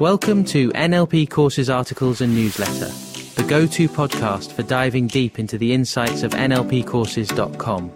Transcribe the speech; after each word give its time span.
Welcome 0.00 0.44
to 0.46 0.70
NLP 0.70 1.28
Courses 1.28 1.68
Articles 1.68 2.22
and 2.22 2.34
Newsletter, 2.34 2.86
the 3.34 3.46
go 3.46 3.66
to 3.66 3.86
podcast 3.86 4.50
for 4.50 4.62
diving 4.62 5.08
deep 5.08 5.38
into 5.38 5.58
the 5.58 5.74
insights 5.74 6.22
of 6.22 6.30
NLPcourses.com. 6.30 7.92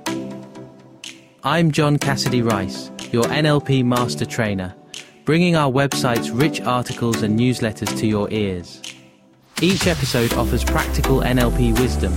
I'm 1.42 1.70
John 1.70 1.96
Cassidy 1.96 2.42
Rice, 2.42 2.90
your 3.10 3.24
NLP 3.24 3.86
Master 3.86 4.26
Trainer, 4.26 4.74
bringing 5.24 5.56
our 5.56 5.72
website's 5.72 6.30
rich 6.30 6.60
articles 6.60 7.22
and 7.22 7.40
newsletters 7.40 7.98
to 7.98 8.06
your 8.06 8.30
ears. 8.30 8.82
Each 9.62 9.86
episode 9.86 10.34
offers 10.34 10.62
practical 10.62 11.20
NLP 11.20 11.80
wisdom, 11.80 12.12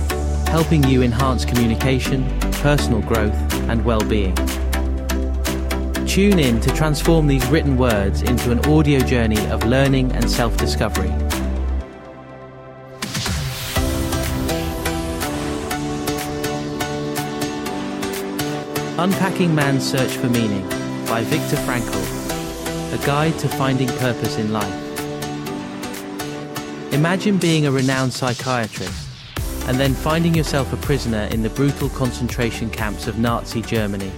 helping 0.48 0.84
you 0.84 1.00
enhance 1.00 1.46
communication, 1.46 2.28
personal 2.60 3.00
growth, 3.00 3.32
and 3.70 3.82
well 3.86 4.02
being. 4.02 4.36
Tune 6.08 6.38
in 6.38 6.58
to 6.62 6.74
transform 6.74 7.26
these 7.26 7.46
written 7.48 7.76
words 7.76 8.22
into 8.22 8.50
an 8.50 8.58
audio 8.64 8.98
journey 8.98 9.46
of 9.50 9.62
learning 9.64 10.10
and 10.12 10.28
self 10.28 10.56
discovery. 10.56 11.10
Unpacking 18.98 19.54
Man's 19.54 19.88
Search 19.88 20.10
for 20.12 20.28
Meaning 20.30 20.66
by 21.06 21.22
Viktor 21.24 21.56
Frankl, 21.58 22.02
a 22.94 23.06
guide 23.06 23.38
to 23.40 23.48
finding 23.50 23.88
purpose 23.98 24.38
in 24.38 24.50
life. 24.50 24.74
Imagine 26.94 27.36
being 27.36 27.66
a 27.66 27.70
renowned 27.70 28.14
psychiatrist 28.14 29.08
and 29.68 29.78
then 29.78 29.92
finding 29.92 30.34
yourself 30.34 30.72
a 30.72 30.76
prisoner 30.78 31.28
in 31.30 31.42
the 31.42 31.50
brutal 31.50 31.90
concentration 31.90 32.70
camps 32.70 33.06
of 33.06 33.18
Nazi 33.18 33.60
Germany. 33.60 34.10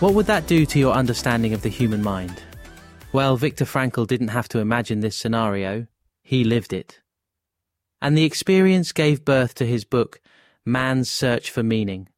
What 0.00 0.12
would 0.12 0.26
that 0.26 0.46
do 0.46 0.66
to 0.66 0.78
your 0.78 0.92
understanding 0.92 1.54
of 1.54 1.62
the 1.62 1.70
human 1.70 2.02
mind? 2.02 2.42
Well, 3.14 3.38
Viktor 3.38 3.64
Frankl 3.64 4.06
didn't 4.06 4.28
have 4.28 4.46
to 4.50 4.58
imagine 4.58 5.00
this 5.00 5.16
scenario, 5.16 5.86
he 6.22 6.44
lived 6.44 6.74
it. 6.74 7.00
And 8.02 8.16
the 8.16 8.24
experience 8.24 8.92
gave 8.92 9.24
birth 9.24 9.54
to 9.54 9.64
his 9.64 9.86
book, 9.86 10.20
Man's 10.66 11.10
Search 11.10 11.50
for 11.50 11.62
Meaning, 11.62 12.10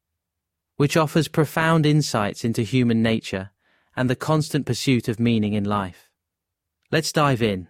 which 0.75 0.97
offers 0.97 1.29
profound 1.29 1.85
insights 1.85 2.43
into 2.43 2.63
human 2.63 3.01
nature 3.01 3.51
and 3.95 4.09
the 4.09 4.15
constant 4.15 4.65
pursuit 4.65 5.07
of 5.07 5.17
meaning 5.17 5.53
in 5.53 5.63
life. 5.63 6.09
Let's 6.91 7.13
dive 7.13 7.41
in. 7.41 7.69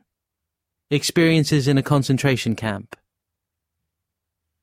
Experiences 0.89 1.67
in 1.67 1.77
a 1.77 1.83
concentration 1.83 2.55
camp. 2.55 2.95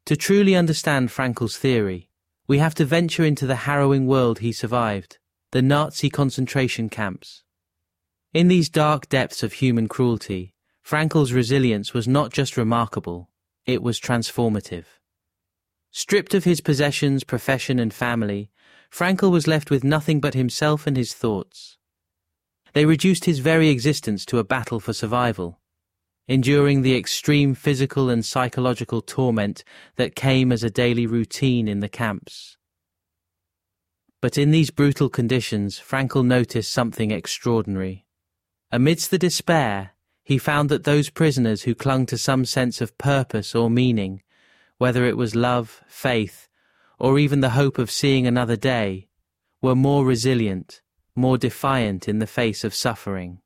To 0.06 0.16
truly 0.16 0.56
understand 0.56 1.10
Frankl's 1.10 1.56
theory, 1.56 2.10
we 2.48 2.58
have 2.58 2.74
to 2.74 2.84
venture 2.84 3.24
into 3.24 3.46
the 3.46 3.62
harrowing 3.66 4.08
world 4.08 4.40
he 4.40 4.50
survived 4.50 5.18
the 5.52 5.62
Nazi 5.62 6.10
concentration 6.10 6.88
camps. 6.88 7.44
In 8.34 8.48
these 8.48 8.68
dark 8.68 9.08
depths 9.08 9.42
of 9.42 9.54
human 9.54 9.88
cruelty, 9.88 10.54
Frankl's 10.84 11.32
resilience 11.32 11.94
was 11.94 12.08
not 12.08 12.32
just 12.32 12.56
remarkable, 12.56 13.30
it 13.64 13.82
was 13.82 14.00
transformative. 14.00 14.84
Stripped 15.90 16.34
of 16.34 16.44
his 16.44 16.60
possessions, 16.60 17.24
profession, 17.24 17.78
and 17.78 17.94
family, 17.94 18.50
Frankl 18.90 19.30
was 19.30 19.46
left 19.46 19.70
with 19.70 19.84
nothing 19.84 20.20
but 20.20 20.34
himself 20.34 20.86
and 20.86 20.96
his 20.96 21.14
thoughts. 21.14 21.78
They 22.72 22.84
reduced 22.84 23.24
his 23.24 23.38
very 23.38 23.68
existence 23.68 24.26
to 24.26 24.38
a 24.38 24.44
battle 24.44 24.80
for 24.80 24.92
survival, 24.92 25.60
enduring 26.28 26.82
the 26.82 26.96
extreme 26.96 27.54
physical 27.54 28.10
and 28.10 28.24
psychological 28.24 29.00
torment 29.00 29.64
that 29.94 30.16
came 30.16 30.52
as 30.52 30.62
a 30.62 30.70
daily 30.70 31.06
routine 31.06 31.68
in 31.68 31.80
the 31.80 31.88
camps. 31.88 32.55
But 34.20 34.38
in 34.38 34.50
these 34.50 34.70
brutal 34.70 35.08
conditions, 35.08 35.78
Frankl 35.78 36.24
noticed 36.24 36.72
something 36.72 37.10
extraordinary. 37.10 38.06
Amidst 38.72 39.10
the 39.10 39.18
despair, 39.18 39.92
he 40.24 40.38
found 40.38 40.68
that 40.70 40.84
those 40.84 41.10
prisoners 41.10 41.62
who 41.62 41.74
clung 41.74 42.06
to 42.06 42.18
some 42.18 42.44
sense 42.44 42.80
of 42.80 42.98
purpose 42.98 43.54
or 43.54 43.70
meaning, 43.70 44.22
whether 44.78 45.06
it 45.06 45.16
was 45.16 45.36
love, 45.36 45.82
faith, 45.86 46.48
or 46.98 47.18
even 47.18 47.40
the 47.40 47.50
hope 47.50 47.78
of 47.78 47.90
seeing 47.90 48.26
another 48.26 48.56
day, 48.56 49.08
were 49.62 49.74
more 49.74 50.04
resilient, 50.04 50.80
more 51.14 51.38
defiant 51.38 52.08
in 52.08 52.18
the 52.18 52.26
face 52.26 52.64
of 52.64 52.74
suffering. 52.74 53.40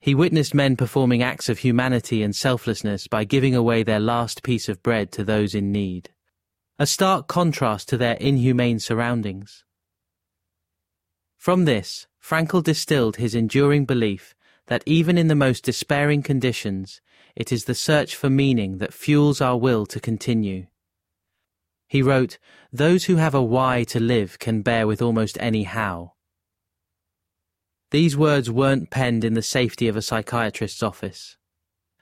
He 0.00 0.14
witnessed 0.14 0.54
men 0.54 0.76
performing 0.76 1.22
acts 1.22 1.48
of 1.48 1.58
humanity 1.58 2.22
and 2.22 2.34
selflessness 2.34 3.06
by 3.06 3.24
giving 3.24 3.54
away 3.54 3.82
their 3.82 4.00
last 4.00 4.42
piece 4.42 4.68
of 4.68 4.82
bread 4.82 5.12
to 5.12 5.24
those 5.24 5.54
in 5.54 5.70
need. 5.70 6.10
A 6.78 6.86
stark 6.86 7.28
contrast 7.28 7.88
to 7.90 7.98
their 7.98 8.14
inhumane 8.14 8.78
surroundings. 8.78 9.64
From 11.40 11.64
this, 11.64 12.06
Frankl 12.22 12.62
distilled 12.62 13.16
his 13.16 13.34
enduring 13.34 13.86
belief 13.86 14.34
that 14.66 14.82
even 14.84 15.16
in 15.16 15.28
the 15.28 15.34
most 15.34 15.64
despairing 15.64 16.22
conditions, 16.22 17.00
it 17.34 17.50
is 17.50 17.64
the 17.64 17.74
search 17.74 18.14
for 18.14 18.28
meaning 18.28 18.76
that 18.76 18.92
fuels 18.92 19.40
our 19.40 19.56
will 19.56 19.86
to 19.86 19.98
continue. 19.98 20.66
He 21.88 22.02
wrote, 22.02 22.36
Those 22.70 23.06
who 23.06 23.16
have 23.16 23.34
a 23.34 23.42
why 23.42 23.84
to 23.84 23.98
live 23.98 24.38
can 24.38 24.60
bear 24.60 24.86
with 24.86 25.00
almost 25.00 25.38
any 25.40 25.62
how. 25.62 26.12
These 27.90 28.18
words 28.18 28.50
weren't 28.50 28.90
penned 28.90 29.24
in 29.24 29.32
the 29.32 29.40
safety 29.40 29.88
of 29.88 29.96
a 29.96 30.02
psychiatrist's 30.02 30.82
office. 30.82 31.38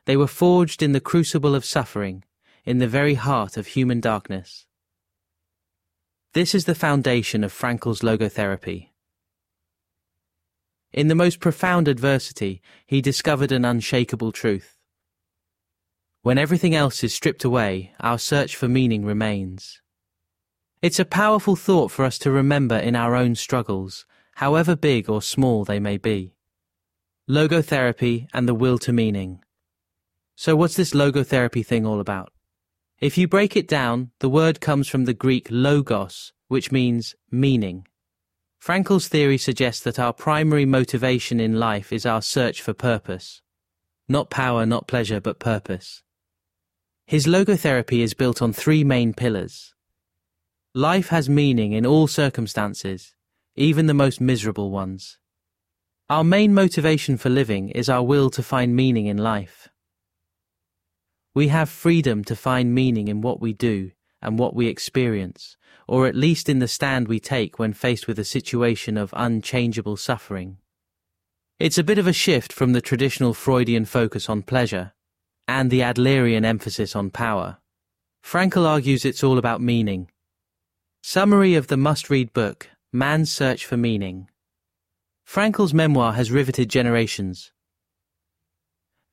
They 0.05 0.17
were 0.17 0.27
forged 0.27 0.83
in 0.83 0.91
the 0.91 1.01
crucible 1.01 1.55
of 1.55 1.65
suffering, 1.65 2.25
in 2.65 2.79
the 2.79 2.89
very 2.89 3.15
heart 3.15 3.57
of 3.57 3.69
human 3.69 4.01
darkness. 4.01 4.67
This 6.33 6.57
is 6.57 6.65
the 6.65 6.75
foundation 6.75 7.45
of 7.45 7.53
Frankl's 7.53 8.01
logotherapy. 8.01 8.89
In 10.93 11.09
the 11.09 11.15
most 11.15 11.39
profound 11.39 11.87
adversity, 11.87 12.63
he 12.87 13.03
discovered 13.03 13.53
an 13.53 13.65
unshakable 13.65 14.33
truth. 14.33 14.79
When 16.23 16.39
everything 16.39 16.75
else 16.75 17.05
is 17.05 17.15
stripped 17.15 17.45
away, 17.45 17.93
our 18.01 18.19
search 18.19 18.57
for 18.57 18.69
meaning 18.69 19.05
remains. 19.05 19.81
It's 20.81 20.99
a 20.99 21.05
powerful 21.05 21.57
thought 21.57 21.91
for 21.91 22.05
us 22.05 22.19
to 22.21 22.31
remember 22.31 22.77
in 22.77 22.97
our 22.97 23.15
own 23.15 23.35
struggles, 23.35 24.07
however 24.37 24.77
big 24.77 25.11
or 25.11 25.21
small 25.21 25.65
they 25.65 25.79
may 25.79 25.97
be. 25.97 26.35
Logotherapy 27.29 28.29
and 28.33 28.49
the 28.49 28.55
will 28.55 28.79
to 28.79 28.93
meaning. 28.93 29.41
So, 30.37 30.57
what's 30.57 30.77
this 30.77 30.93
logotherapy 30.93 31.67
thing 31.67 31.85
all 31.85 32.01
about? 32.01 32.33
If 33.01 33.19
you 33.19 33.29
break 33.29 33.57
it 33.57 33.69
down, 33.69 34.13
the 34.21 34.29
word 34.29 34.61
comes 34.61 34.89
from 34.89 35.05
the 35.05 35.15
Greek 35.15 35.49
logos, 35.51 36.33
which 36.47 36.73
means 36.73 37.15
meaning. 37.31 37.87
Frankl's 38.59 39.09
theory 39.09 39.39
suggests 39.39 39.83
that 39.85 39.99
our 39.99 40.13
primary 40.13 40.67
motivation 40.67 41.41
in 41.41 41.59
life 41.59 41.93
is 41.93 42.05
our 42.05 42.21
search 42.21 42.61
for 42.61 42.75
purpose. 42.75 43.41
Not 44.09 44.31
power, 44.31 44.67
not 44.67 44.89
pleasure, 44.89 45.21
but 45.21 45.39
purpose. 45.39 46.03
His 47.07 47.27
logotherapy 47.27 48.01
is 48.01 48.15
built 48.15 48.43
on 48.43 48.53
three 48.53 48.85
main 48.85 49.15
pillars. 49.15 49.75
Life 50.75 51.09
has 51.09 51.29
meaning 51.29 51.73
in 51.73 51.87
all 51.87 52.07
circumstances, 52.07 53.15
even 53.57 53.87
the 53.87 53.95
most 53.95 54.21
miserable 54.21 54.71
ones. 54.71 55.19
Our 56.11 56.25
main 56.25 56.53
motivation 56.53 57.17
for 57.17 57.31
living 57.31 57.71
is 57.71 57.89
our 57.89 58.03
will 58.03 58.29
to 58.31 58.43
find 58.43 58.75
meaning 58.75 59.07
in 59.07 59.19
life. 59.19 59.69
We 61.35 61.49
have 61.49 61.71
freedom 61.71 62.25
to 62.25 62.37
find 62.37 62.75
meaning 62.75 63.09
in 63.09 63.21
what 63.21 63.41
we 63.41 63.53
do 63.53 63.93
and 64.21 64.39
what 64.39 64.55
we 64.55 64.67
experience, 64.67 65.57
or 65.87 66.07
at 66.07 66.15
least 66.15 66.49
in 66.49 66.59
the 66.59 66.69
stand 66.69 67.09
we 67.09 67.21
take 67.21 67.59
when 67.59 67.73
faced 67.73 68.07
with 68.07 68.19
a 68.19 68.25
situation 68.25 68.97
of 68.97 69.15
unchangeable 69.17 69.97
suffering. 69.97 70.59
It's 71.59 71.79
a 71.79 71.85
bit 71.85 71.99
of 71.99 72.07
a 72.07 72.13
shift 72.13 72.53
from 72.53 72.73
the 72.73 72.81
traditional 72.81 73.35
Freudian 73.35 73.85
focus 73.85 74.29
on 74.29 74.43
pleasure 74.43 74.93
and 75.49 75.71
the 75.71 75.81
Adlerian 75.81 76.45
emphasis 76.45 76.95
on 76.95 77.11
power. 77.11 77.59
Frankl 78.23 78.67
argues 78.67 79.05
it's 79.05 79.25
all 79.25 79.39
about 79.39 79.63
meaning. 79.63 80.11
Summary 81.03 81.55
of 81.55 81.69
the 81.69 81.77
must 81.77 82.11
read 82.11 82.33
book 82.33 82.69
Man's 82.93 83.33
Search 83.33 83.65
for 83.65 83.77
Meaning. 83.77 84.29
Frankl's 85.27 85.73
memoir 85.73 86.13
has 86.13 86.31
riveted 86.31 86.69
generations. 86.69 87.53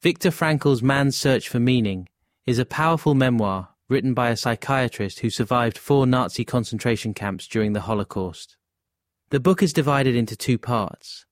Viktor 0.01 0.29
Frankl's 0.29 0.83
Man's 0.83 1.18
Search 1.18 1.47
for 1.47 1.59
Meaning 1.59 2.09
is 2.45 2.59
a 2.59 2.65
powerful 2.65 3.15
memoir 3.15 3.69
written 3.89 4.13
by 4.13 4.29
a 4.29 4.37
psychiatrist 4.37 5.19
who 5.19 5.29
survived 5.29 5.77
four 5.77 6.07
Nazi 6.07 6.43
concentration 6.43 7.13
camps 7.13 7.47
during 7.47 7.73
the 7.73 7.81
Holocaust. 7.81 8.57
The 9.29 9.39
book 9.39 9.61
is 9.61 9.73
divided 9.73 10.15
into 10.15 10.35
two 10.35 10.57
parts. 10.57 11.25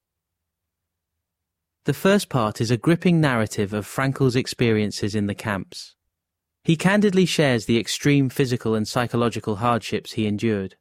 The 1.85 1.93
first 1.93 2.29
part 2.29 2.61
is 2.61 2.71
a 2.71 2.77
gripping 2.77 3.21
narrative 3.21 3.73
of 3.73 3.87
Frankl's 3.87 4.35
experiences 4.35 5.15
in 5.15 5.27
the 5.27 5.35
camps. 5.35 5.95
He 6.63 6.75
candidly 6.75 7.25
shares 7.25 7.65
the 7.65 7.79
extreme 7.79 8.29
physical 8.29 8.75
and 8.75 8.87
psychological 8.87 9.57
hardships 9.57 10.13
he 10.13 10.27
endured. 10.27 10.75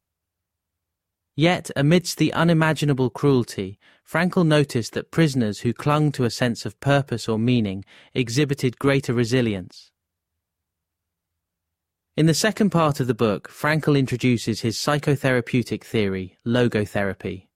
Yet, 1.35 1.71
amidst 1.75 2.19
the 2.19 2.33
unimaginable 2.35 3.09
cruelty, 3.09 3.79
Frankl 4.07 4.47
noticed 4.47 4.93
that 4.93 5.11
prisoners 5.11 5.61
who 5.61 5.73
clung 5.73 6.13
to 6.13 6.25
a 6.25 6.31
sense 6.31 6.67
of 6.67 6.79
purpose 6.81 7.29
or 7.29 7.39
meaning 7.39 7.85
exhibited 8.13 8.79
greater 8.79 9.15
resilience. 9.15 9.92
In 12.15 12.27
the 12.27 12.35
second 12.35 12.69
part 12.69 13.01
of 13.01 13.07
the 13.07 13.15
book, 13.15 13.49
Frankl 13.49 13.99
introduces 13.99 14.61
his 14.61 14.77
psychotherapeutic 14.77 15.83
theory, 15.83 16.37
logotherapy. 16.47 17.47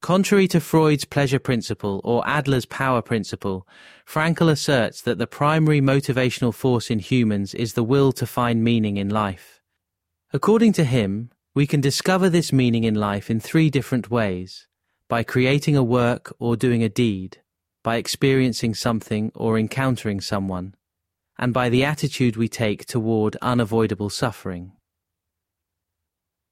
Contrary 0.00 0.48
to 0.48 0.60
Freud's 0.60 1.04
pleasure 1.04 1.38
principle 1.38 2.00
or 2.04 2.26
Adler's 2.26 2.64
power 2.64 3.02
principle, 3.02 3.68
Frankl 4.06 4.50
asserts 4.50 5.02
that 5.02 5.18
the 5.18 5.26
primary 5.26 5.82
motivational 5.82 6.54
force 6.54 6.90
in 6.90 7.00
humans 7.00 7.52
is 7.52 7.74
the 7.74 7.84
will 7.84 8.12
to 8.12 8.24
find 8.24 8.64
meaning 8.64 8.96
in 8.96 9.10
life. 9.10 9.60
According 10.32 10.72
to 10.74 10.84
him, 10.84 11.28
we 11.54 11.66
can 11.66 11.82
discover 11.82 12.30
this 12.30 12.50
meaning 12.50 12.84
in 12.84 12.94
life 12.94 13.28
in 13.28 13.40
three 13.40 13.68
different 13.68 14.10
ways 14.10 14.66
by 15.06 15.22
creating 15.22 15.76
a 15.76 15.82
work 15.82 16.34
or 16.38 16.56
doing 16.56 16.82
a 16.82 16.88
deed, 16.88 17.42
by 17.84 17.96
experiencing 17.96 18.72
something 18.72 19.30
or 19.34 19.58
encountering 19.58 20.22
someone, 20.22 20.74
and 21.38 21.54
by 21.54 21.68
the 21.68 21.84
attitude 21.84 22.36
we 22.36 22.48
take 22.48 22.84
toward 22.84 23.36
unavoidable 23.40 24.10
suffering. 24.10 24.72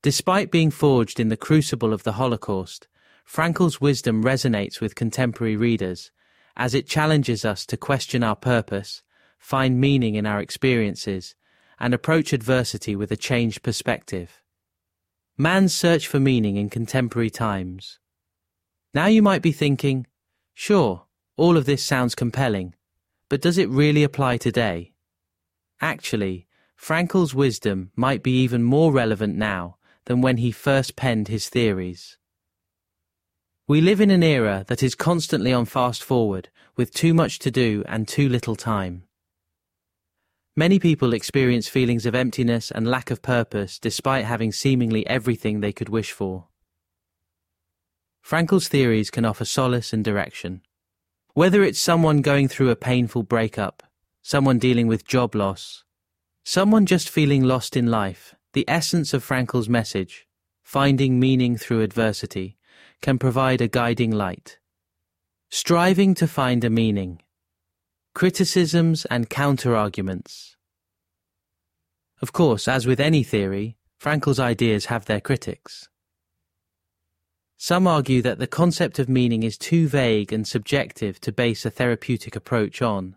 Despite 0.03 0.53
being 0.53 0.71
forged 0.71 1.19
in 1.19 1.29
the 1.29 1.37
crucible 1.37 1.93
of 1.93 2.05
the 2.05 2.13
Holocaust, 2.13 2.87
Frankl's 3.25 3.81
wisdom 3.81 4.23
resonates 4.23 4.81
with 4.81 4.95
contemporary 4.95 5.57
readers 5.57 6.13
as 6.57 6.75
it 6.75 6.87
challenges 6.87 7.45
us 7.45 7.67
to 7.67 7.77
question 7.77 8.23
our 8.23 8.37
purpose, 8.37 9.03
find 9.39 9.81
meaning 9.81 10.15
in 10.15 10.25
our 10.25 10.41
experiences, 10.41 11.35
and 11.79 11.93
approach 11.93 12.33
adversity 12.33 12.95
with 12.95 13.11
a 13.11 13.17
changed 13.17 13.63
perspective. 13.63 14.41
Man's 15.37 15.75
search 15.75 16.07
for 16.07 16.21
meaning 16.21 16.57
in 16.57 16.71
contemporary 16.71 17.29
times. 17.29 17.99
Now 18.95 19.07
you 19.07 19.21
might 19.23 19.43
be 19.43 19.53
thinking, 19.53 20.07
sure, 20.55 21.05
all 21.37 21.59
of 21.59 21.67
this 21.67 21.83
sounds 21.83 22.15
compelling, 22.15 22.75
but 23.29 23.41
does 23.41 23.59
it 23.59 23.69
really 23.69 24.03
apply 24.03 24.37
today? 24.37 24.93
Actually, 25.81 26.47
Frankl's 26.77 27.35
wisdom 27.35 27.91
might 27.97 28.23
be 28.23 28.33
even 28.43 28.63
more 28.63 28.93
relevant 28.93 29.37
now 29.37 29.77
than 30.05 30.21
when 30.21 30.37
he 30.37 30.53
first 30.53 30.97
penned 30.97 31.29
his 31.29 31.49
theories. 31.49 32.19
We 33.69 33.81
live 33.81 34.01
in 34.01 34.11
an 34.11 34.23
era 34.23 34.65
that 34.69 34.83
is 34.83 34.95
constantly 34.95 35.53
on 35.53 35.65
fast 35.65 36.03
forward, 36.03 36.51
with 36.77 36.95
too 36.95 37.13
much 37.13 37.41
to 37.41 37.51
do 37.51 37.83
and 37.87 38.07
too 38.07 38.29
little 38.29 38.55
time. 38.55 39.03
Many 40.55 40.79
people 40.79 41.13
experience 41.13 41.69
feelings 41.69 42.07
of 42.07 42.15
emptiness 42.15 42.71
and 42.71 42.87
lack 42.87 43.11
of 43.11 43.23
purpose 43.23 43.79
despite 43.79 44.25
having 44.25 44.53
seemingly 44.53 45.07
everything 45.07 45.61
they 45.61 45.73
could 45.73 45.89
wish 45.89 46.13
for. 46.13 46.47
Frankl's 48.23 48.69
theories 48.69 49.11
can 49.11 49.25
offer 49.25 49.45
solace 49.45 49.93
and 49.93 50.05
direction. 50.05 50.63
Whether 51.37 51.63
it's 51.63 51.79
someone 51.79 52.23
going 52.23 52.49
through 52.49 52.71
a 52.71 52.77
painful 52.77 53.23
breakup, 53.23 53.83
someone 54.23 54.59
dealing 54.59 54.87
with 54.87 55.07
job 55.07 55.35
loss, 55.35 55.85
someone 56.47 56.87
just 56.87 57.11
feeling 57.11 57.45
lost 57.45 57.77
in 57.77 57.91
life, 57.91 58.35
the 58.55 58.65
essence 58.67 59.13
of 59.13 59.23
Frankl's 59.23 59.69
message, 59.69 60.27
finding 60.63 61.21
meaning 61.21 61.59
through 61.59 61.83
adversity, 61.83 62.57
can 63.03 63.19
provide 63.19 63.61
a 63.61 63.69
guiding 63.69 64.11
light. 64.11 64.59
Striving 65.51 66.15
to 66.15 66.27
find 66.27 66.65
a 66.65 66.71
meaning. 66.71 67.21
Criticisms 68.15 69.05
and 69.11 69.29
counterarguments. 69.29 70.55
Of 72.23 72.33
course, 72.33 72.67
as 72.67 72.87
with 72.87 72.99
any 72.99 73.23
theory, 73.23 73.77
Frankl's 73.99 74.41
ideas 74.41 74.87
have 74.87 75.05
their 75.05 75.21
critics. 75.21 75.91
Some 77.59 77.87
argue 77.87 78.21
that 78.23 78.39
the 78.39 78.47
concept 78.47 78.99
of 78.99 79.09
meaning 79.09 79.43
is 79.43 79.57
too 79.57 79.89
vague 79.89 80.33
and 80.33 80.47
subjective 80.47 81.21
to 81.21 81.33
base 81.33 81.65
a 81.65 81.71
therapeutic 81.71 82.37
approach 82.37 82.83
on. 82.83 83.17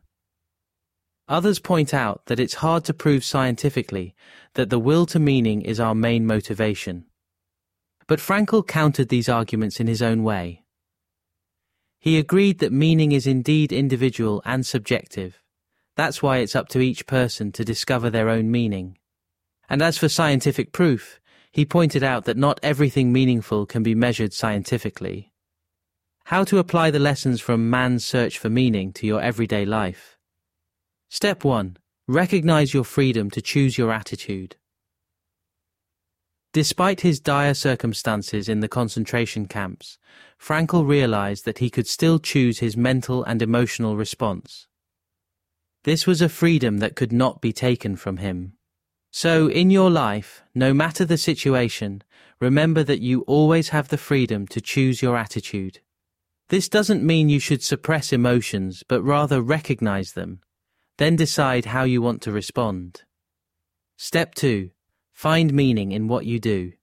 Others 1.27 1.59
point 1.59 1.93
out 1.93 2.25
that 2.25 2.39
it's 2.39 2.55
hard 2.55 2.85
to 2.85 2.93
prove 2.93 3.23
scientifically 3.23 4.15
that 4.53 4.69
the 4.69 4.79
will 4.79 5.05
to 5.07 5.19
meaning 5.19 5.61
is 5.61 5.79
our 5.79 5.93
main 5.93 6.25
motivation. 6.25 7.05
But 8.07 8.19
Frankl 8.19 8.65
countered 8.65 9.09
these 9.09 9.29
arguments 9.29 9.79
in 9.79 9.87
his 9.87 10.01
own 10.01 10.23
way. 10.23 10.63
He 11.99 12.17
agreed 12.17 12.59
that 12.59 12.71
meaning 12.71 13.11
is 13.11 13.27
indeed 13.27 13.71
individual 13.73 14.41
and 14.45 14.65
subjective. 14.65 15.43
That's 15.95 16.23
why 16.23 16.37
it's 16.37 16.55
up 16.55 16.69
to 16.69 16.79
each 16.79 17.05
person 17.05 17.51
to 17.51 17.65
discover 17.65 18.09
their 18.09 18.29
own 18.29 18.49
meaning. 18.49 18.97
And 19.69 19.81
as 19.81 19.97
for 19.97 20.07
scientific 20.07 20.71
proof, 20.71 21.19
he 21.51 21.65
pointed 21.65 22.03
out 22.03 22.25
that 22.25 22.37
not 22.37 22.59
everything 22.61 23.11
meaningful 23.11 23.65
can 23.65 23.83
be 23.83 23.95
measured 23.95 24.33
scientifically. 24.33 25.31
How 26.25 26.43
to 26.43 26.59
apply 26.59 26.91
the 26.91 26.99
lessons 26.99 27.41
from 27.41 27.69
man's 27.69 28.05
search 28.05 28.37
for 28.37 28.49
meaning 28.49 28.93
to 28.93 29.07
your 29.07 29.21
everyday 29.21 29.65
life. 29.65 30.17
Step 31.09 31.43
1. 31.43 31.77
Recognize 32.07 32.73
your 32.73 32.83
freedom 32.83 33.31
to 33.31 33.41
choose 33.41 33.77
your 33.77 33.91
attitude. 33.91 34.55
Despite 36.53 37.01
his 37.01 37.19
dire 37.19 37.53
circumstances 37.53 38.49
in 38.49 38.59
the 38.59 38.67
concentration 38.67 39.47
camps, 39.47 39.97
Frankl 40.39 40.87
realized 40.87 41.45
that 41.45 41.59
he 41.59 41.69
could 41.69 41.87
still 41.87 42.19
choose 42.19 42.59
his 42.59 42.77
mental 42.77 43.23
and 43.23 43.41
emotional 43.41 43.95
response. 43.95 44.67
This 45.83 46.05
was 46.05 46.21
a 46.21 46.29
freedom 46.29 46.77
that 46.79 46.95
could 46.95 47.11
not 47.11 47.41
be 47.41 47.53
taken 47.53 47.95
from 47.95 48.17
him. 48.17 48.53
So, 49.11 49.47
in 49.47 49.69
your 49.71 49.89
life, 49.89 50.43
no 50.53 50.73
matter 50.73 51.03
the 51.03 51.17
situation, 51.17 52.03
remember 52.39 52.83
that 52.83 53.01
you 53.01 53.21
always 53.21 53.69
have 53.69 53.87
the 53.87 53.97
freedom 53.97 54.47
to 54.47 54.61
choose 54.61 55.01
your 55.01 55.17
attitude. 55.17 55.79
This 56.49 56.69
doesn't 56.69 57.03
mean 57.03 57.29
you 57.29 57.39
should 57.39 57.63
suppress 57.63 58.13
emotions, 58.13 58.83
but 58.87 59.03
rather 59.03 59.41
recognize 59.41 60.13
them. 60.13 60.41
Then 60.97 61.15
decide 61.15 61.65
how 61.65 61.83
you 61.83 62.01
want 62.01 62.21
to 62.23 62.31
respond. 62.31 63.03
Step 63.97 64.35
2. 64.35 64.71
Find 65.13 65.53
meaning 65.53 65.91
in 65.91 66.07
what 66.07 66.25
you 66.25 66.39
do. 66.39 66.73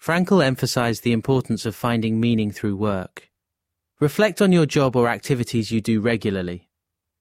Frankl 0.00 0.44
emphasized 0.44 1.02
the 1.02 1.12
importance 1.12 1.66
of 1.66 1.74
finding 1.74 2.20
meaning 2.20 2.50
through 2.50 2.76
work. 2.76 3.30
Reflect 4.00 4.40
on 4.40 4.52
your 4.52 4.66
job 4.66 4.94
or 4.94 5.08
activities 5.08 5.72
you 5.72 5.80
do 5.80 6.00
regularly. 6.00 6.68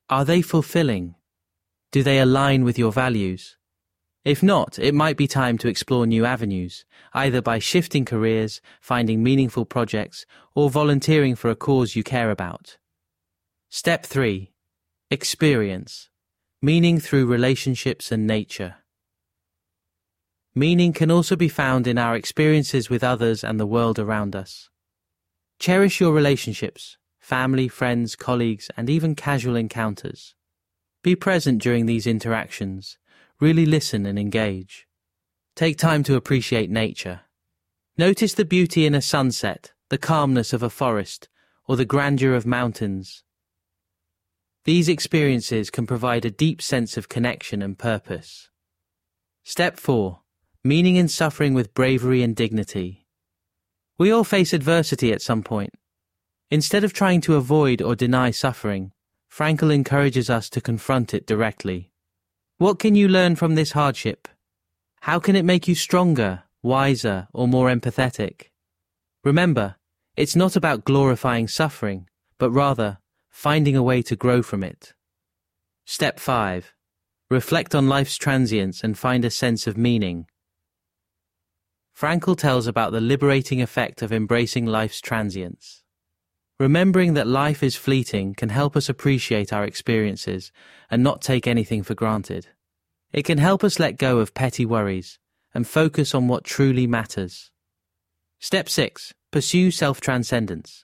Are 0.10 0.26
they 0.26 0.42
fulfilling? 0.42 1.16
Do 1.92 2.04
they 2.04 2.20
align 2.20 2.64
with 2.64 2.78
your 2.78 2.92
values? 2.92 3.56
If 4.26 4.44
not, 4.44 4.78
it 4.78 4.94
might 4.94 5.16
be 5.16 5.26
time 5.26 5.58
to 5.60 5.70
explore 5.70 6.06
new 6.06 6.26
avenues, 6.26 6.84
either 7.14 7.42
by 7.42 7.60
shifting 7.60 8.04
careers, 8.04 8.60
finding 8.82 9.24
meaningful 9.24 9.64
projects, 9.64 10.26
or 10.54 10.70
volunteering 10.70 11.34
for 11.36 11.50
a 11.50 11.56
cause 11.56 11.96
you 11.96 12.04
care 12.04 12.30
about. 12.30 12.78
Step 13.70 14.06
3. 14.06 14.52
Experience. 15.10 16.10
Meaning 16.62 17.00
through 17.00 17.26
relationships 17.26 18.12
and 18.12 18.28
nature. 18.28 18.76
Meaning 20.54 20.92
can 20.92 21.10
also 21.10 21.38
be 21.38 21.48
found 21.48 21.88
in 21.88 21.98
our 21.98 22.16
experiences 22.16 22.90
with 22.90 23.06
others 23.06 23.46
and 23.46 23.58
the 23.58 23.66
world 23.66 23.98
around 23.98 24.36
us. 24.36 24.70
Cherish 25.60 26.02
your 26.02 26.12
relationships, 26.12 26.98
family, 27.20 27.70
friends, 27.70 28.18
colleagues, 28.18 28.70
and 28.76 28.90
even 28.90 29.16
casual 29.16 29.56
encounters. 29.56 30.36
Be 31.04 31.16
present 31.16 31.62
during 31.62 31.86
these 31.86 32.08
interactions. 32.08 32.98
Really 33.40 33.66
listen 33.66 34.06
and 34.06 34.18
engage. 34.18 34.88
Take 35.56 35.78
time 35.78 36.04
to 36.04 36.16
appreciate 36.16 36.70
nature. 36.70 37.22
Notice 37.98 38.34
the 38.34 38.46
beauty 38.46 38.86
in 38.86 38.94
a 38.94 39.02
sunset, 39.02 39.74
the 39.90 39.98
calmness 39.98 40.54
of 40.54 40.64
a 40.64 40.70
forest, 40.70 41.30
or 41.68 41.76
the 41.76 41.86
grandeur 41.86 42.34
of 42.34 42.46
mountains. 42.46 43.24
These 44.66 44.90
experiences 44.90 45.70
can 45.70 45.88
provide 45.88 46.26
a 46.26 46.32
deep 46.32 46.62
sense 46.62 46.98
of 46.98 47.10
connection 47.10 47.62
and 47.62 47.78
purpose. 47.78 48.50
Step 49.44 49.78
4 49.78 50.22
meaning 50.68 50.98
in 50.98 51.08
suffering 51.08 51.54
with 51.54 51.74
bravery 51.74 52.22
and 52.22 52.36
dignity. 52.36 53.06
We 53.98 54.12
all 54.12 54.26
face 54.26 54.52
adversity 54.52 55.14
at 55.14 55.22
some 55.22 55.42
point. 55.42 55.74
Instead 56.52 56.84
of 56.84 56.92
trying 56.92 57.22
to 57.22 57.36
avoid 57.36 57.82
or 57.82 57.96
deny 57.96 58.32
suffering, 58.32 58.92
Frankl 59.38 59.72
encourages 59.72 60.32
us 60.32 60.50
to 60.50 60.60
confront 60.60 61.14
it 61.14 61.28
directly. 61.28 61.92
What 62.58 62.80
can 62.80 62.96
you 62.96 63.08
learn 63.08 63.36
from 63.36 63.54
this 63.54 63.74
hardship? 63.74 64.28
How 65.02 65.20
can 65.20 65.36
it 65.36 65.46
make 65.46 65.68
you 65.68 65.76
stronger, 65.76 66.46
wiser, 66.64 67.28
or 67.34 67.48
more 67.48 67.70
empathetic? 67.70 68.48
Remember, 69.24 69.76
it's 70.16 70.36
not 70.36 70.56
about 70.56 70.86
glorifying 70.86 71.48
suffering, 71.48 72.10
but 72.40 72.50
rather 72.50 72.98
finding 73.30 73.76
a 73.76 73.84
way 73.84 74.02
to 74.02 74.16
grow 74.16 74.42
from 74.42 74.64
it. 74.64 74.96
Step 75.86 76.20
5. 76.20 76.74
Reflect 77.30 77.76
on 77.76 77.88
life's 77.88 78.18
transience 78.18 78.84
and 78.84 78.98
find 78.98 79.24
a 79.24 79.30
sense 79.30 79.68
of 79.68 79.78
meaning. 79.78 80.26
Frankl 81.96 82.36
tells 82.36 82.66
about 82.66 82.92
the 82.92 83.02
liberating 83.02 83.62
effect 83.62 84.02
of 84.02 84.12
embracing 84.12 84.66
life's 84.66 85.00
transience. 85.00 85.84
Remembering 86.60 87.14
that 87.14 87.28
life 87.28 87.62
is 87.62 87.76
fleeting 87.76 88.34
can 88.34 88.50
help 88.50 88.76
us 88.76 88.90
appreciate 88.90 89.54
our 89.54 89.64
experiences 89.64 90.52
and 90.90 91.04
not 91.04 91.22
take 91.22 91.46
anything 91.46 91.84
for 91.84 91.94
granted. 91.94 92.48
It 93.14 93.26
can 93.26 93.38
help 93.38 93.64
us 93.64 93.80
let 93.80 93.98
go 93.98 94.18
of 94.18 94.34
petty 94.34 94.66
worries 94.66 95.20
and 95.54 95.68
focus 95.68 96.16
on 96.16 96.28
what 96.28 96.44
truly 96.44 96.88
matters. 96.88 97.52
Step 98.40 98.70
6. 98.70 99.14
Pursue 99.32 99.70
self-transcendence. 99.70 100.84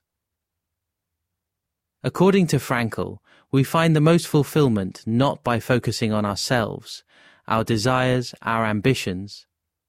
According 2.03 2.47
to 2.47 2.57
Frankl, 2.57 3.17
we 3.51 3.63
find 3.63 3.95
the 3.95 4.01
most 4.01 4.27
fulfillment 4.27 5.01
not 5.07 5.43
by 5.43 5.59
focusing 5.59 6.13
on 6.13 6.23
ourselves, 6.23 7.03
our 7.47 7.63
desires, 7.63 8.35
our 8.43 8.65
ambitions, 8.65 9.47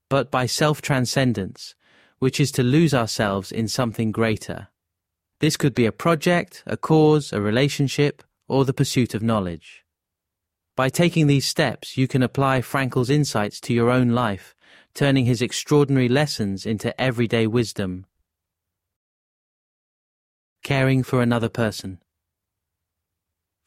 but 0.08 0.30
by 0.30 0.46
self 0.46 0.80
transcendence, 0.80 1.74
which 2.20 2.40
is 2.40 2.50
to 2.52 2.62
lose 2.62 2.94
ourselves 2.94 3.52
in 3.52 3.68
something 3.68 4.12
greater. 4.12 4.68
This 5.44 5.58
could 5.58 5.74
be 5.74 5.84
a 5.84 5.92
project, 5.92 6.62
a 6.64 6.78
cause, 6.78 7.30
a 7.30 7.38
relationship, 7.38 8.22
or 8.48 8.64
the 8.64 8.72
pursuit 8.72 9.12
of 9.12 9.22
knowledge. 9.22 9.84
By 10.74 10.88
taking 10.88 11.26
these 11.26 11.44
steps, 11.44 11.98
you 11.98 12.08
can 12.08 12.22
apply 12.22 12.62
Frankl's 12.62 13.10
insights 13.10 13.60
to 13.60 13.74
your 13.74 13.90
own 13.90 14.08
life, 14.08 14.54
turning 14.94 15.26
his 15.26 15.42
extraordinary 15.42 16.08
lessons 16.08 16.64
into 16.64 16.98
everyday 16.98 17.46
wisdom. 17.46 18.06
Caring 20.62 21.02
for 21.02 21.20
another 21.20 21.50
person. 21.50 22.00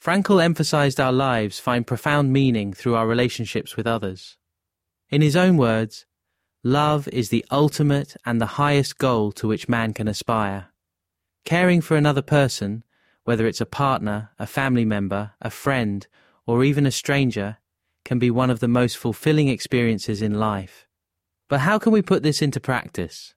Frankl 0.03 0.43
emphasized 0.43 0.99
our 0.99 1.13
lives 1.13 1.59
find 1.59 1.85
profound 1.85 2.33
meaning 2.33 2.73
through 2.73 2.95
our 2.95 3.05
relationships 3.05 3.77
with 3.77 3.85
others. 3.85 4.35
In 5.11 5.21
his 5.21 5.35
own 5.35 5.57
words, 5.57 6.07
love 6.63 7.07
is 7.09 7.29
the 7.29 7.45
ultimate 7.51 8.17
and 8.25 8.41
the 8.41 8.57
highest 8.57 8.97
goal 8.97 9.31
to 9.33 9.47
which 9.47 9.69
man 9.69 9.93
can 9.93 10.07
aspire. 10.07 10.71
Caring 11.47 11.79
for 11.79 11.95
another 11.95 12.21
person, 12.21 12.83
whether 13.23 13.47
it's 13.47 13.61
a 13.61 13.65
partner, 13.65 14.31
a 14.37 14.45
family 14.45 14.83
member, 14.83 15.31
a 15.41 15.49
friend, 15.49 16.05
or 16.45 16.61
even 16.65 16.85
a 16.85 16.91
stranger, 16.91 17.55
can 18.03 18.19
be 18.19 18.29
one 18.29 18.49
of 18.49 18.59
the 18.59 18.67
most 18.67 18.97
fulfilling 18.97 19.47
experiences 19.47 20.21
in 20.21 20.41
life. 20.41 20.85
But 21.47 21.61
how 21.61 21.79
can 21.79 21.93
we 21.93 22.01
put 22.01 22.21
this 22.21 22.41
into 22.41 22.59
practice? 22.59 23.33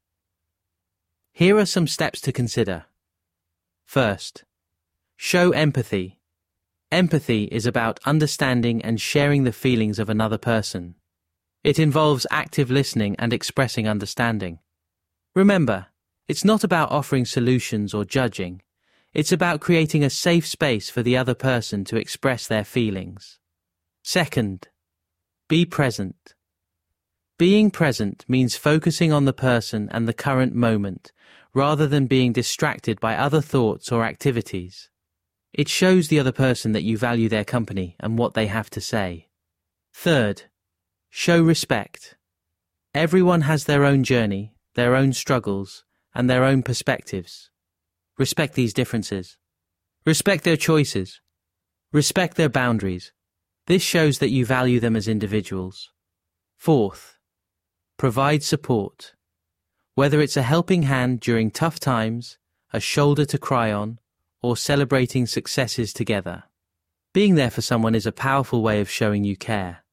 Here 1.32 1.56
are 1.56 1.64
some 1.64 1.86
steps 1.86 2.20
to 2.22 2.32
consider. 2.32 2.86
First, 3.84 4.42
show 5.16 5.52
empathy 5.52 6.18
Empathy 6.90 7.44
is 7.44 7.64
about 7.64 8.00
understanding 8.04 8.82
and 8.82 9.00
sharing 9.00 9.44
the 9.44 9.52
feelings 9.52 10.00
of 10.00 10.10
another 10.10 10.36
person. 10.36 10.96
It 11.62 11.78
involves 11.78 12.26
active 12.32 12.72
listening 12.72 13.14
and 13.20 13.32
expressing 13.32 13.86
understanding. 13.86 14.58
Remember, 15.32 15.86
it's 16.28 16.44
not 16.44 16.64
about 16.64 16.90
offering 16.90 17.24
solutions 17.24 17.92
or 17.92 18.04
judging. 18.04 18.62
It's 19.12 19.32
about 19.32 19.60
creating 19.60 20.04
a 20.04 20.10
safe 20.10 20.46
space 20.46 20.88
for 20.88 21.02
the 21.02 21.16
other 21.16 21.34
person 21.34 21.84
to 21.86 21.96
express 21.96 22.46
their 22.46 22.64
feelings. 22.64 23.38
Second, 24.02 24.68
be 25.48 25.66
present. 25.66 26.34
Being 27.38 27.70
present 27.70 28.24
means 28.28 28.56
focusing 28.56 29.12
on 29.12 29.24
the 29.24 29.32
person 29.32 29.88
and 29.90 30.06
the 30.06 30.12
current 30.12 30.54
moment 30.54 31.12
rather 31.52 31.86
than 31.86 32.06
being 32.06 32.32
distracted 32.32 33.00
by 33.00 33.16
other 33.16 33.40
thoughts 33.40 33.90
or 33.90 34.04
activities. 34.04 34.88
It 35.52 35.68
shows 35.68 36.08
the 36.08 36.20
other 36.20 36.32
person 36.32 36.72
that 36.72 36.84
you 36.84 36.96
value 36.96 37.28
their 37.28 37.44
company 37.44 37.96
and 37.98 38.16
what 38.16 38.34
they 38.34 38.46
have 38.46 38.70
to 38.70 38.80
say. 38.80 39.28
Third, 39.92 40.42
show 41.08 41.42
respect. 41.42 42.16
Everyone 42.94 43.42
has 43.42 43.64
their 43.64 43.84
own 43.84 44.04
journey, 44.04 44.54
their 44.74 44.94
own 44.94 45.12
struggles, 45.12 45.84
and 46.14 46.28
their 46.28 46.44
own 46.44 46.62
perspectives. 46.62 47.50
Respect 48.18 48.54
these 48.54 48.74
differences. 48.74 49.38
Respect 50.04 50.44
their 50.44 50.56
choices. 50.56 51.20
Respect 51.92 52.36
their 52.36 52.48
boundaries. 52.48 53.12
This 53.66 53.82
shows 53.82 54.18
that 54.18 54.30
you 54.30 54.44
value 54.44 54.80
them 54.80 54.96
as 54.96 55.08
individuals. 55.08 55.90
Fourth, 56.56 57.16
provide 57.96 58.42
support. 58.42 59.14
Whether 59.94 60.20
it's 60.20 60.36
a 60.36 60.42
helping 60.42 60.82
hand 60.84 61.20
during 61.20 61.50
tough 61.50 61.78
times, 61.78 62.38
a 62.72 62.80
shoulder 62.80 63.24
to 63.26 63.38
cry 63.38 63.72
on, 63.72 63.98
or 64.42 64.56
celebrating 64.56 65.26
successes 65.26 65.92
together. 65.92 66.44
Being 67.12 67.34
there 67.34 67.50
for 67.50 67.60
someone 67.60 67.94
is 67.94 68.06
a 68.06 68.12
powerful 68.12 68.62
way 68.62 68.80
of 68.80 68.88
showing 68.88 69.24
you 69.24 69.36
care. 69.36 69.84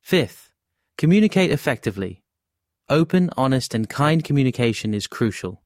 Fifth, 0.00 0.52
communicate 0.98 1.50
effectively. 1.50 2.22
Open, 2.88 3.30
honest, 3.36 3.74
and 3.74 3.88
kind 3.88 4.22
communication 4.22 4.94
is 4.94 5.06
crucial. 5.06 5.62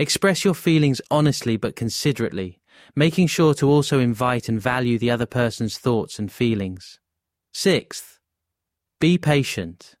Express 0.00 0.46
your 0.46 0.54
feelings 0.54 1.02
honestly 1.10 1.58
but 1.58 1.76
considerately, 1.76 2.58
making 2.96 3.26
sure 3.26 3.52
to 3.52 3.68
also 3.68 3.98
invite 3.98 4.48
and 4.48 4.58
value 4.58 4.98
the 4.98 5.10
other 5.10 5.26
person's 5.26 5.76
thoughts 5.76 6.18
and 6.18 6.32
feelings. 6.32 6.98
Sixth, 7.52 8.18
be 8.98 9.18
patient. 9.18 9.96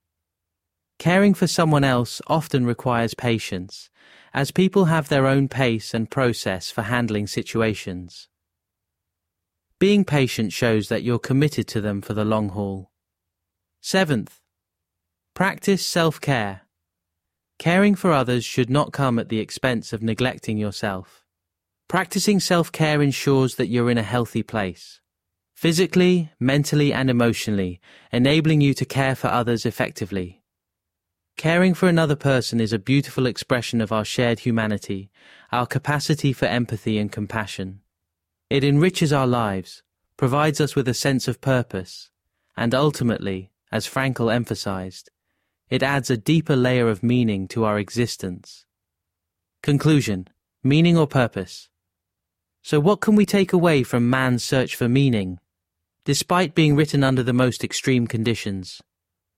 Caring 0.98 1.34
for 1.34 1.46
someone 1.46 1.84
else 1.84 2.22
often 2.28 2.64
requires 2.64 3.12
patience, 3.12 3.90
as 4.32 4.50
people 4.50 4.86
have 4.86 5.10
their 5.10 5.26
own 5.26 5.48
pace 5.48 5.92
and 5.92 6.10
process 6.10 6.70
for 6.70 6.80
handling 6.80 7.26
situations. 7.26 8.30
Being 9.78 10.06
patient 10.06 10.54
shows 10.54 10.88
that 10.88 11.02
you're 11.02 11.18
committed 11.18 11.68
to 11.68 11.82
them 11.82 12.00
for 12.00 12.14
the 12.14 12.24
long 12.24 12.48
haul. 12.48 12.90
Seventh, 13.82 14.40
practice 15.34 15.86
self 15.86 16.22
care. 16.22 16.62
Caring 17.60 17.94
for 17.94 18.10
others 18.10 18.42
should 18.42 18.70
not 18.70 18.90
come 18.90 19.18
at 19.18 19.28
the 19.28 19.38
expense 19.38 19.92
of 19.92 20.02
neglecting 20.02 20.56
yourself. 20.56 21.26
Practicing 21.88 22.40
self 22.40 22.72
care 22.72 23.02
ensures 23.02 23.56
that 23.56 23.66
you're 23.66 23.90
in 23.90 23.98
a 23.98 24.02
healthy 24.02 24.42
place, 24.42 25.02
physically, 25.52 26.32
mentally, 26.40 26.90
and 26.90 27.10
emotionally, 27.10 27.78
enabling 28.10 28.62
you 28.62 28.72
to 28.72 28.86
care 28.86 29.14
for 29.14 29.26
others 29.26 29.66
effectively. 29.66 30.42
Caring 31.36 31.74
for 31.74 31.86
another 31.86 32.16
person 32.16 32.62
is 32.62 32.72
a 32.72 32.78
beautiful 32.78 33.26
expression 33.26 33.82
of 33.82 33.92
our 33.92 34.06
shared 34.06 34.38
humanity, 34.38 35.10
our 35.52 35.66
capacity 35.66 36.32
for 36.32 36.46
empathy 36.46 36.96
and 36.96 37.12
compassion. 37.12 37.82
It 38.48 38.64
enriches 38.64 39.12
our 39.12 39.26
lives, 39.26 39.82
provides 40.16 40.62
us 40.62 40.74
with 40.74 40.88
a 40.88 40.94
sense 40.94 41.28
of 41.28 41.42
purpose, 41.42 42.08
and 42.56 42.74
ultimately, 42.74 43.52
as 43.70 43.86
Frankl 43.86 44.34
emphasized, 44.34 45.10
it 45.70 45.82
adds 45.82 46.10
a 46.10 46.16
deeper 46.16 46.56
layer 46.56 46.88
of 46.88 47.02
meaning 47.02 47.46
to 47.48 47.64
our 47.64 47.78
existence. 47.78 48.66
Conclusion 49.62 50.28
Meaning 50.62 50.98
or 50.98 51.06
purpose? 51.06 51.68
So, 52.60 52.80
what 52.80 53.00
can 53.00 53.14
we 53.14 53.24
take 53.24 53.52
away 53.52 53.82
from 53.82 54.10
man's 54.10 54.44
search 54.44 54.74
for 54.74 54.88
meaning? 54.88 55.38
Despite 56.04 56.54
being 56.54 56.76
written 56.76 57.04
under 57.04 57.22
the 57.22 57.32
most 57.32 57.62
extreme 57.62 58.06
conditions, 58.06 58.82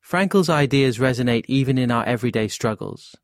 Frankl's 0.00 0.48
ideas 0.48 0.98
resonate 0.98 1.44
even 1.48 1.78
in 1.78 1.90
our 1.90 2.04
everyday 2.04 2.48
struggles. 2.48 3.14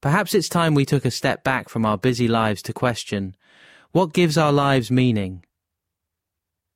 Perhaps 0.00 0.34
it's 0.34 0.48
time 0.48 0.74
we 0.74 0.84
took 0.84 1.04
a 1.04 1.10
step 1.10 1.44
back 1.44 1.68
from 1.68 1.86
our 1.86 1.96
busy 1.96 2.28
lives 2.28 2.62
to 2.62 2.72
question 2.72 3.36
what 3.92 4.12
gives 4.12 4.36
our 4.36 4.52
lives 4.52 4.90
meaning? 4.90 5.44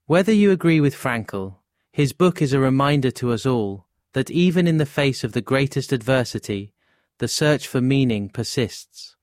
Whether 0.06 0.32
you 0.32 0.50
agree 0.50 0.80
with 0.80 0.94
Frankl, 0.94 1.56
his 1.92 2.14
book 2.14 2.40
is 2.40 2.54
a 2.54 2.58
reminder 2.58 3.10
to 3.10 3.32
us 3.32 3.44
all 3.44 3.86
that 4.12 4.30
even 4.30 4.66
in 4.66 4.78
the 4.78 4.86
face 4.86 5.24
of 5.24 5.32
the 5.32 5.40
greatest 5.40 5.92
adversity, 5.92 6.72
the 7.18 7.28
search 7.28 7.66
for 7.66 7.80
meaning 7.80 8.28
persists. 8.28 9.16